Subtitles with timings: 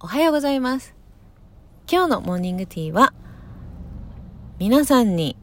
[0.00, 0.94] おはようございます。
[1.90, 3.14] 今日のモーニングティーは、
[4.58, 5.36] 皆さんに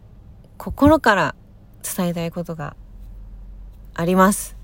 [0.58, 1.36] 心から
[1.81, 2.76] 伝えたいことが
[3.94, 4.56] あります。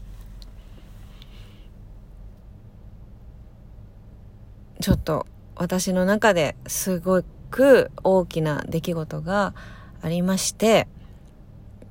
[4.82, 9.56] ちょっと私の中ですごく大きな出来事が
[10.02, 10.88] ありまして、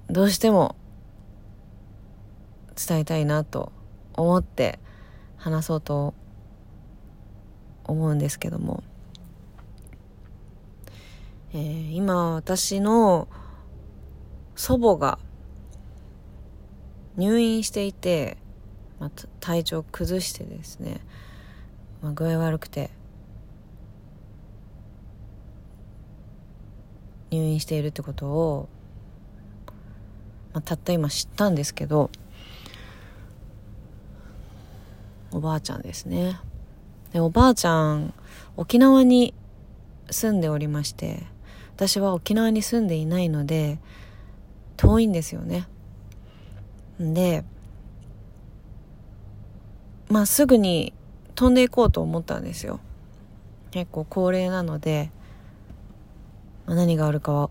[0.08, 0.76] どうしても
[2.76, 3.72] 伝えたいなと
[4.12, 4.78] 思って
[5.36, 6.14] 話そうと
[7.86, 8.82] 思うんですけども、
[11.52, 13.28] えー今私の
[14.54, 15.18] 祖母が
[17.16, 18.36] 入院していて、
[18.98, 21.00] まあ、体調崩してですね、
[22.02, 22.90] まあ、具合悪くて
[27.30, 28.68] 入院しているってことを、
[30.52, 32.10] まあ、たった今知ったんですけど
[35.32, 36.38] おばあちゃんですね。
[37.20, 38.14] おばあちゃん
[38.56, 39.34] 沖縄に
[40.10, 41.24] 住んでおりまして
[41.74, 43.78] 私は沖縄に住んでいないので
[44.76, 45.66] 遠いんですよね。
[46.98, 47.44] で
[50.08, 50.92] まあすぐに
[51.34, 52.80] 飛んでいこうと思ったんですよ。
[53.70, 55.10] 結構高齢なので、
[56.66, 57.50] ま何があるかは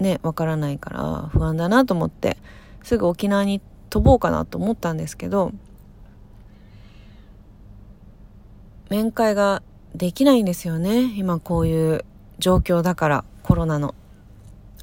[0.00, 2.38] ねわからないから不安だなと思って
[2.82, 5.52] すぐ沖縄に飛ぼうかなと思ったんですけど
[8.88, 9.62] 面会が
[9.94, 11.12] できないんですよね。
[11.16, 12.04] 今こういう
[12.38, 13.94] 状況だからコロナの。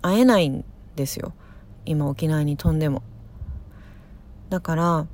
[0.02, 0.64] 会えないん
[0.96, 1.34] ですよ。
[1.86, 3.02] 今沖縄に飛んでも。
[4.50, 5.08] だから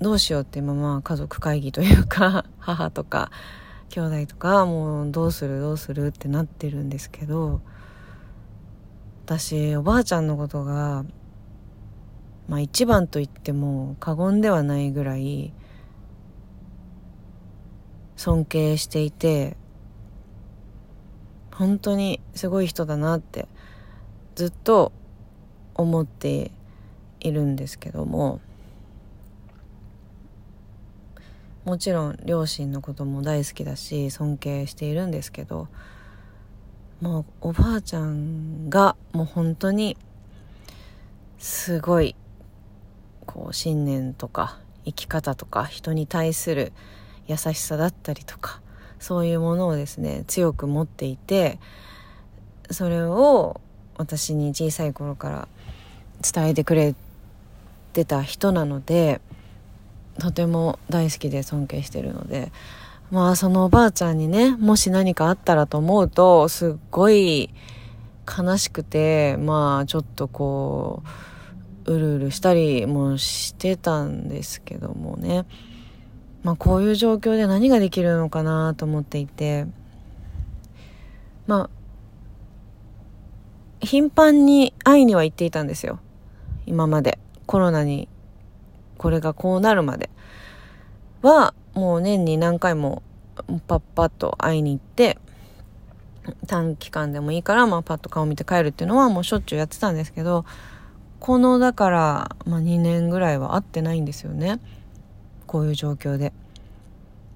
[0.00, 3.30] どうしようって今まあ家族会議というか 母とか
[3.90, 7.60] 兄弟とかもうどうするどうするってなってるんですけど
[9.26, 11.04] 私おばあちゃんのことが
[12.48, 15.52] まあ一番と言っても過言ではないぐらい
[18.18, 19.56] 尊敬していて
[21.52, 23.46] 本当にすごい人だなって
[24.34, 24.90] ずっと
[25.76, 26.50] 思って
[27.20, 28.40] いるんですけども
[31.64, 35.68] もちろん両親のことも大好きだし尊敬しているんですけど
[37.00, 39.96] もうおばあちゃんがもう本当に
[41.38, 42.16] すごい
[43.26, 46.72] こう信念とか生き方とか人に対する
[47.28, 48.60] 優しさだったりとか
[48.98, 51.58] そういうものをですね強く持っていて
[52.70, 53.60] それを
[53.96, 55.48] 私に小さい頃から
[56.20, 56.94] 伝えてくれ
[57.92, 59.20] てた人なので
[60.18, 62.50] とても大好きで尊敬してるので
[63.10, 67.50] まあそのおばあちゃんにねもし何かあったらと思うとすっごい
[68.26, 71.02] 悲しくてまあちょっとこ
[71.86, 75.46] ううるうるしたりもしてたんですけどもね。
[76.42, 79.66] まあこういう状況で何ができるのかなと思っていて。
[81.46, 81.70] まあ
[83.80, 86.00] 頻繁に会いには行っていたんですよ。
[86.66, 87.18] 今まで。
[87.46, 88.08] コロナに
[88.98, 90.10] これがこうなるまで。
[91.22, 93.02] はもう年に何回も
[93.66, 95.18] パッパッと会いに行って
[96.46, 100.44] 短期間でもいいから、まあ、パッと顔見て帰るっていうのはもうしょっちゅうやってたんですけど
[101.20, 104.60] このだから、まあ、2年ぐらいは会ってないんですよね。
[105.48, 106.32] こういう状況で。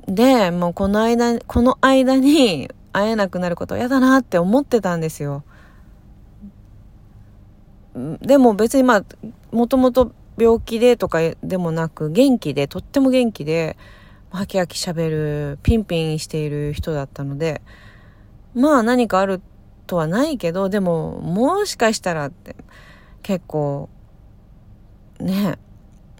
[0.06, 5.42] でもうこの間この間に会えなくなること嫌だなって思ってたんですよ。
[7.94, 9.04] でも別にまあ
[9.50, 13.76] もともと病気でとかでもなく元気でとっても元気で
[14.30, 17.60] ハキハキ喋るピンピンしている人だったので
[18.54, 19.42] まあ何かある
[19.86, 22.56] とはないけどでももしかしたらって
[23.22, 23.90] 結構
[25.20, 25.58] ね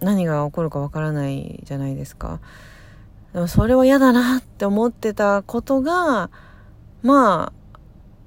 [0.03, 2.39] 何が起こるかわからないじゃないですか。
[3.33, 6.29] でもそれは嫌だなって思ってたことが
[7.01, 7.53] まあ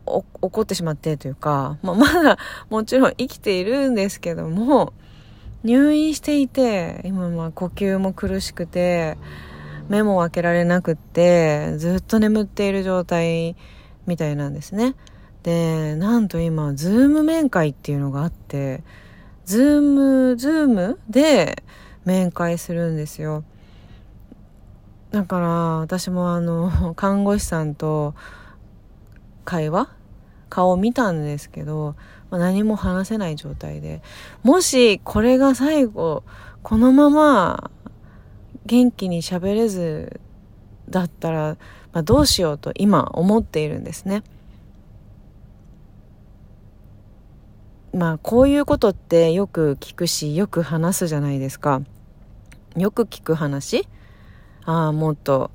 [0.07, 2.39] お起こってしまってというか、まあ、 まだ
[2.71, 4.93] もちろん生きているんですけども
[5.65, 9.17] 入院していて今まあ呼吸も苦しくて
[9.89, 13.57] 目も開けられなくってずっと眠っている状態
[14.07, 14.95] みたいなんですね。
[15.43, 18.83] でなんと今 Zoom 面会っていうのがあって
[19.47, 21.63] Zoom Zoom で
[22.05, 23.45] 面会するんですよ。
[25.13, 25.47] だから
[25.79, 28.15] 私もあの 看護師さんと
[29.45, 29.89] 会話？
[30.49, 31.97] 顔を見たんですけど、
[32.31, 34.03] まあ、何も話せない状態で。
[34.43, 36.25] もしこれが最後
[36.63, 37.71] このまま
[38.65, 40.21] 元気に喋れず
[40.89, 41.57] だったら、
[41.93, 44.25] まあ、どうしようと今思っているんですね。
[47.97, 51.81] まあこういうことってよく聞くしよく話すじゃないですか。
[52.77, 53.89] よく聞く話？
[54.67, 55.51] ああもっと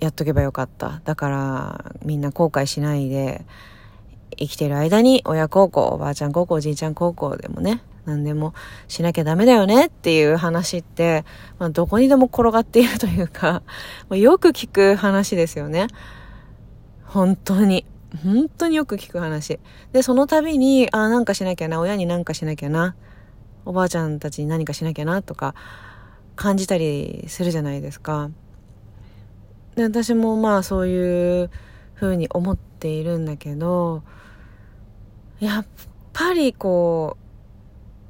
[0.00, 1.00] やっとけばよかった。
[1.04, 3.46] だからみんな後悔しないで、
[4.36, 8.54] 生きてる間に親孝行、おばあちゃん孝行、おじいちゃん孝行でもね、何でも
[8.88, 11.24] しなきゃダメだよねっていう話って、
[11.60, 13.62] まあ、どこにでも転がっているというか、
[14.08, 15.86] まあ、よく聞く話ですよね。
[17.04, 17.86] 本当に。
[18.22, 19.58] 本当によく聞く話。
[19.92, 22.94] で、その度に、ああ、なんかしなきゃな、親になんかしなきゃな、
[23.64, 25.54] おばあちゃんたちに何かしなきゃな、とか、
[26.36, 28.30] 感じたりするじゃないですか。
[29.76, 31.50] で、私もまあそういう
[31.94, 34.02] 風に思っているんだけど、
[35.40, 35.66] やっ
[36.12, 37.21] ぱりこう、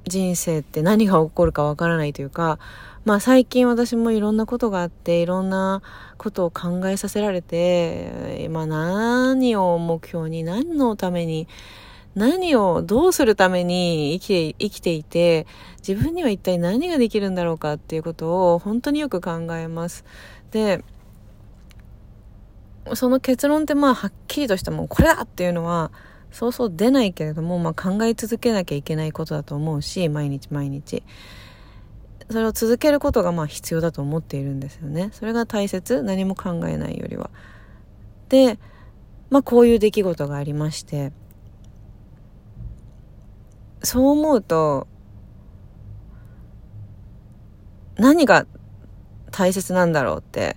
[0.06, 2.58] 人生って何が起こるかわからないというか、
[3.04, 5.82] まあ最近私もいろんなことがあって、いろんな
[6.18, 11.48] ことを考えさせられて、まあ何を目標に、何のために、
[12.14, 15.46] 何をどうするために生きて、生きていて、
[15.86, 20.04] 自分には一体何ができるんだろうかっていうことを本当によく考えます。
[20.50, 20.84] で、
[22.94, 25.92] その結論ってまあはっきりとしたもうこれだっていうのは
[26.32, 31.02] そうそう出ないけれども、まあ、考え続けなきゃいけないことだと思うし毎日毎日。
[32.30, 35.10] それを続けることがまあ必要だと思っているんですよね。
[35.12, 36.02] それが大切。
[36.02, 37.30] 何も考えないよりは。
[38.30, 38.58] で
[39.28, 41.12] まあこういう出来事がありまして。
[43.84, 44.86] そう思うと
[47.96, 48.46] 何が
[49.32, 50.56] 大切なんだろうって、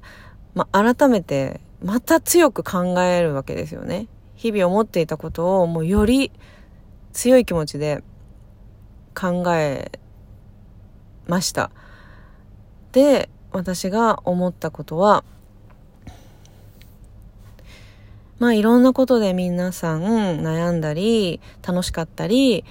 [0.54, 4.07] まあ、改めてまた強く考えるわけですよね。
[4.45, 6.31] 日々思っていたことをもうより
[7.13, 8.03] 強い気持ちで
[9.19, 9.92] 考え
[11.25, 11.71] ました。
[12.92, 15.24] で、私が思ったことは、
[18.38, 22.63] まあいろんなことで皆さん悩んだり、楽しかったり、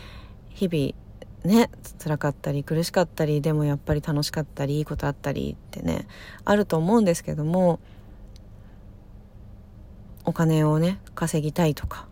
[0.51, 6.07] 日々ね、辛かったり苦しかったり、でもやっぱり楽しかったり、いいことあったりってね、
[6.45, 7.81] あると思うんですけども、
[10.25, 12.09] お金をね稼ぎたいとか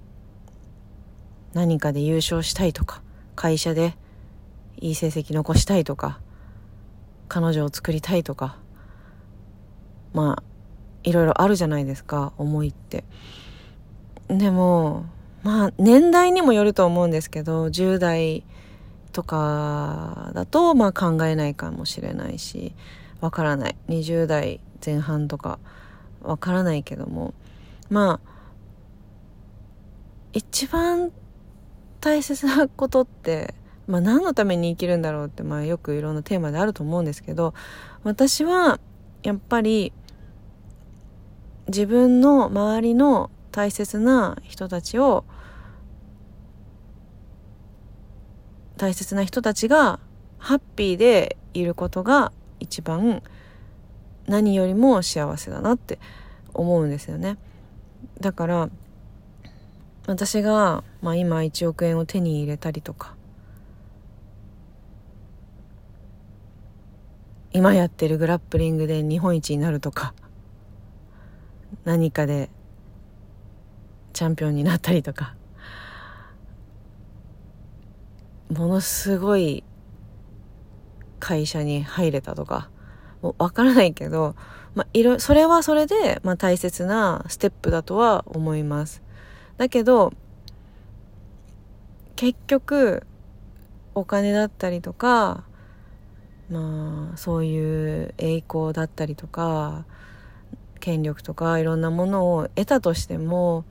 [1.54, 3.02] 何かで優勝したいとか
[3.36, 3.94] 会社で
[4.78, 6.20] いい成績残したいとか
[7.28, 8.58] 彼女を作りたいとか
[10.12, 10.42] まあ
[11.04, 13.04] いろいろあるじゃないですか思いって。
[14.28, 15.06] でも
[15.42, 18.44] まあ年代にもよると思うんですけど10代
[19.12, 22.74] とかだとまあ考えないかもしれないし
[23.20, 23.76] わからない。
[23.88, 25.58] 20代前半とか
[26.22, 27.34] わからないけども
[27.92, 28.32] まあ
[30.32, 31.12] 一番
[32.00, 33.54] 大切なことって、
[33.86, 37.52] まあ、何のために生きるんだろうって、まあ、よくいろんなテーマであると思うんですけど
[38.02, 38.80] 私は
[39.22, 39.92] やっぱり
[41.68, 45.26] 自分の周りの大切な人たちを
[48.78, 50.00] 大切な人たちが
[50.38, 53.22] ハッピーでいることが一番
[54.26, 55.98] 何よりも幸せだなって
[56.54, 57.36] 思うんですよね。
[58.22, 58.70] だから
[60.06, 63.16] 私が、まあ、今1億円を手に入れたりとか
[67.52, 70.14] 今やってるグラップリングで日本一になるとか
[71.84, 72.48] 何かで
[74.12, 75.34] チャンピオンになったりとか
[78.50, 79.64] ものすごい
[81.18, 82.70] 会社に入れたとか
[83.22, 84.34] もう分からないけど
[84.74, 89.02] まあ、いろ、それはそれで、まあ、大切なステップだとは思います。
[89.58, 90.12] だけど、
[92.16, 93.06] 結局、
[93.94, 95.44] お金だったりとか、
[96.48, 99.84] まあ、そういう栄光だったりとか、
[100.80, 103.64] 権力とかいろんなものを得たとしても、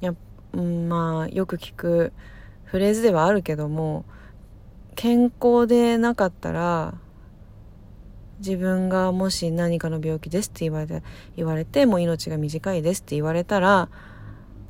[0.00, 0.14] や
[0.52, 2.12] まあ、よく聞く
[2.64, 4.04] フレーズではあるけども、
[4.94, 6.94] 健康でなかったら
[8.44, 11.02] 自分がもし何かの病気ですって言われて、
[11.36, 13.88] 言われて、もう命が短いですって言われたら、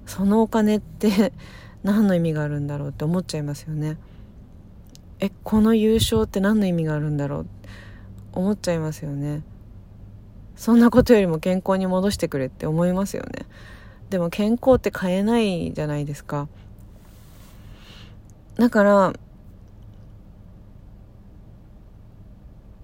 [0.07, 1.33] そのお金って
[1.83, 3.99] 何の意味があるんだろうって思っちゃいますよね。
[5.19, 7.43] え、この優勝って何の意味があるんだろう？
[7.43, 7.69] って
[8.33, 9.43] 思っちゃいますよね。
[10.57, 13.47] そんなことよりも健康に戻してくれって思いますよね。
[14.11, 16.49] でも健康って買えないじゃないですか。
[18.57, 19.13] だから、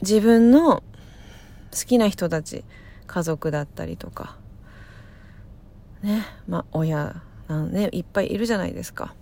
[0.02, 0.82] 自分の
[1.72, 2.64] 好きな人たち
[3.06, 4.36] 家族だったりとか。
[6.02, 9.14] ねまあ親なんねいっぱいいるじゃないですか。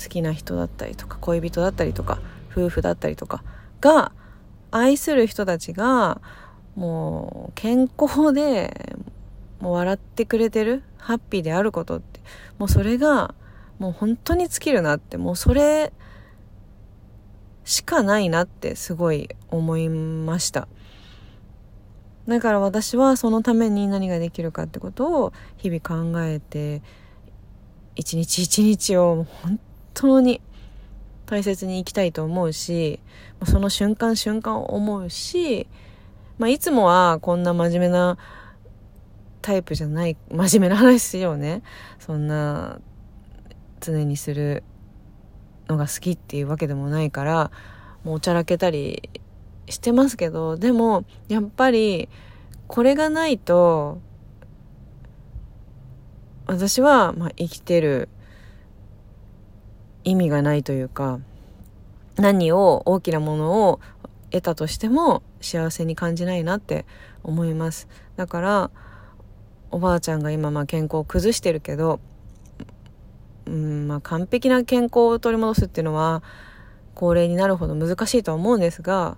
[0.00, 2.20] 好きな人だったりとか恋人だったりとか
[2.52, 3.42] 夫婦だったりとか
[3.80, 4.12] が
[4.70, 6.20] 愛する人たちが
[6.76, 8.96] もう健康で
[9.60, 12.20] もう笑ってくれてるハッピーであることって
[12.58, 13.34] もうそれが
[13.80, 15.92] もう本当に尽きるなってもうそれ
[17.68, 20.68] しかないなってすごい思いました。
[22.26, 26.80] だから私はそのために何ができるかってことを日々考えて
[27.94, 29.60] 一日一日を本
[29.92, 30.40] 当に
[31.26, 33.00] 大切に生きたいと思うし
[33.44, 35.66] その瞬間瞬間を思うし、
[36.38, 38.16] まあ、いつもはこんな真面目な
[39.42, 41.62] タイプじゃない真面目な話をね
[41.98, 42.80] そんな
[43.80, 44.64] 常にする
[45.68, 47.50] のが好きっていうわけでもないから
[48.04, 49.08] もうおちゃらけたり
[49.68, 52.08] してますけどでもやっぱり
[52.66, 54.00] これがないと
[56.46, 58.08] 私は、まあ、生きてる
[60.04, 61.20] 意味がないというか
[62.16, 63.80] 何を大きなものを
[64.30, 66.84] 得たとしても幸せに感じないなって
[67.22, 67.88] 思います。
[68.16, 68.70] だから
[69.70, 72.00] おばあちゃんが今まあ健康を崩してるけど
[73.48, 76.22] うんまあ、完璧な健康を取り戻すっていうのは
[76.94, 79.16] 高齢になるほど難しいとは思うんですが、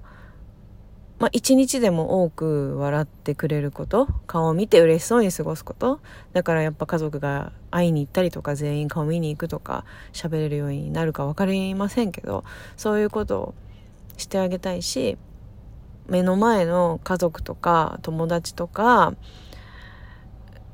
[1.19, 6.01] まあ、一日でも多く笑ってくれること顔を見て嬉しそうに過ごすこと
[6.33, 12.45] だからやっぱ家族が会いに行ったりとか全員顔見に行くとか喋れるようになるか分かりませんけど
[12.77, 13.55] そういうことを
[14.17, 15.17] してあげたいし
[16.07, 19.15] 目の前の家族とか友達とか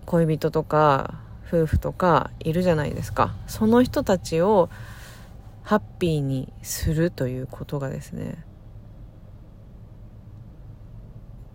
[0.06, 3.34] 恋人とか夫婦とかいるじゃないですか。
[3.46, 4.68] その人たちを
[5.62, 8.44] ハッピーにするということがですね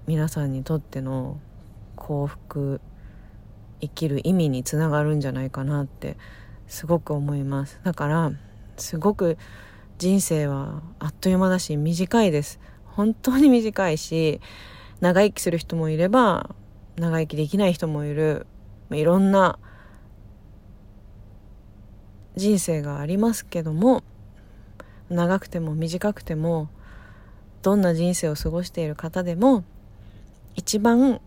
[0.06, 1.40] 皆さんにとっての
[1.96, 2.82] 幸福
[3.80, 6.18] 生きる意味につながるんじゃないかなって
[6.68, 7.80] すごく思います。
[7.84, 8.32] だから
[8.78, 9.38] すごく
[9.98, 12.60] 人生はあっという間だし短いです。
[12.86, 14.42] 本当に短いし
[15.00, 16.56] 長生きする人もいれば
[16.98, 18.46] 長生きできない人もいる。
[18.92, 19.58] いろんな
[22.36, 24.04] 人生がありますけども
[25.10, 26.70] 長くても短くても
[27.62, 29.64] どんな人生を過ごしている方でも
[30.56, 31.22] 一番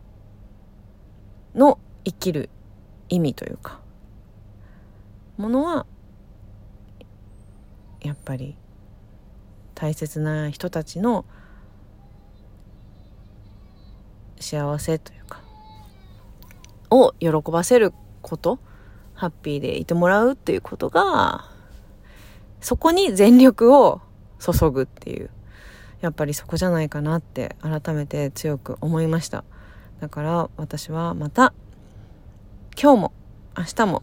[1.54, 2.50] の生きる
[3.08, 3.80] 意味というか
[5.36, 5.86] ものは
[8.02, 8.56] やっぱり
[9.74, 11.24] 大切な人たちの
[14.40, 15.40] 幸せというか
[16.90, 17.92] を喜ばせる
[18.22, 18.58] こと
[19.14, 21.48] ハッピーでいてもらうっていうことが、
[22.60, 24.00] そこに全力を
[24.38, 25.30] 注ぐっていう、
[26.00, 29.44] やっぱりそこじゃないかなって改めて強く思いました。
[30.00, 31.54] だから私はまた、
[32.80, 33.12] 今日も
[33.56, 34.02] 明日も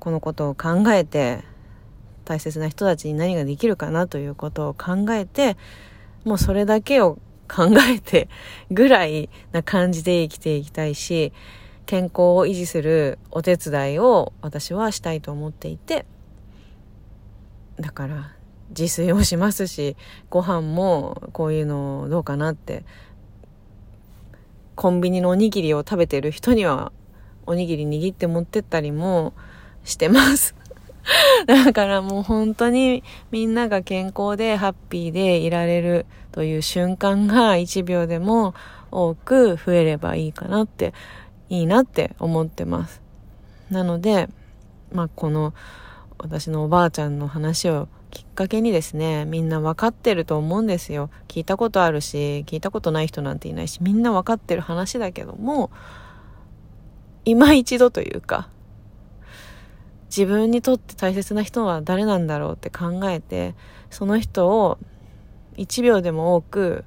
[0.00, 1.44] このことを考えて、
[2.24, 5.56] 大切な人たちに何ができるかなということを考えて、
[6.24, 8.28] もうそれだけを考えて
[8.70, 11.32] ぐらいな感じで生きていきたいし、
[11.88, 16.04] 健康を維持するお手伝いを私はしたいと思っていて
[17.80, 18.32] だから
[18.68, 19.96] 自炊をしますし
[20.28, 22.84] ご飯もこういうのどうかなって
[24.74, 26.92] コンビニのおにぎりを食べてる人には
[27.46, 29.32] おにぎり握って持ってったりも
[29.82, 30.54] してます。
[31.46, 38.52] だからもう本当にみんなが健康でハッピーでいられるという瞬間が1秒でも
[38.90, 40.92] 多く増えればいいかなって
[41.48, 43.02] いいなって思ってます。
[43.70, 44.28] なので、
[44.92, 45.54] まあ、この
[46.18, 51.10] 私のおばあちゃんの話をきっかけにですね、みんな分かってると思うんですよ。
[51.28, 55.70] 聞いたことあるし、聞いたことない人なんていないし、みんな分かってる話だけども、
[57.24, 58.48] 今一度というか、
[60.08, 63.54] 自分にとって大切な人は誰なんだろうって考えて、
[63.90, 64.78] その人を
[65.58, 66.84] 1秒でも多く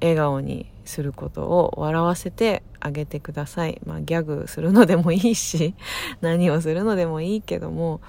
[0.00, 3.80] 笑顔にすることを笑わせてあげてください。
[3.84, 5.74] まあギャグするのでもいいし、
[6.20, 8.00] 何をするのでもいいけども、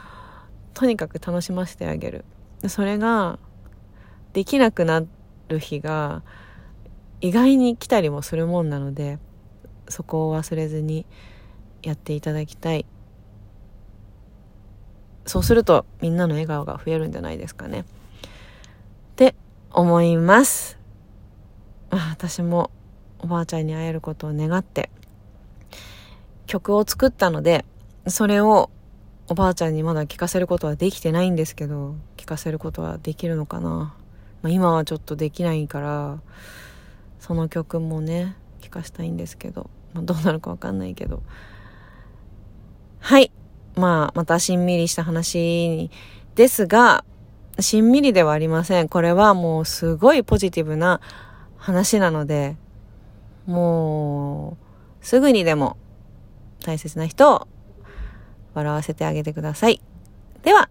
[0.73, 2.25] とにかく楽しませてあげる。
[2.67, 3.39] それが
[4.33, 5.03] できなくな
[5.49, 6.23] る日が
[7.19, 9.19] 意外に来たりもするもんなので、
[9.89, 11.05] そこを忘れずに
[11.83, 12.85] やっていただきたい。
[15.25, 17.81] そうするとみんなの笑顔が増えるんじゃないですかね。
[17.81, 17.83] っ
[19.15, 19.35] て
[19.71, 20.79] 思います。
[21.91, 22.71] 私も
[23.21, 24.89] おばあちゃんに会えることを願って
[26.47, 27.65] 曲を作ったので
[28.07, 28.69] それを
[29.27, 33.95] おばあちゃんにまだ聞かせることはできてないんですけど聞かせることはできるのかな、
[34.41, 36.19] まあ、今はちょっとできないから
[37.19, 41.23] その曲もね聞かせたいんですけど、まあ、どうなるかわかんないけど。
[42.99, 43.31] はい。
[43.75, 45.89] まあまたしんみりした話
[46.35, 47.05] ですが
[47.59, 48.89] しんみりではありません。
[48.89, 50.99] これはもうすごいポジティブな
[51.57, 52.57] 話なので
[53.45, 54.57] も
[55.01, 55.77] う、すぐにでも
[56.63, 57.47] 大切な人を
[58.53, 59.81] 笑わせてあげてください。
[60.43, 60.69] では、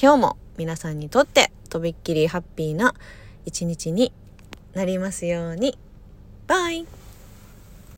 [0.00, 2.94] 今日も皆さんにとってとびっきりハッピーな
[3.44, 4.12] 一日に
[4.74, 5.78] なりますように。
[6.46, 6.86] バイ